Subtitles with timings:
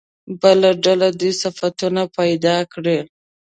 [0.41, 2.99] بله ډله دې صفتونه پیدا کړي.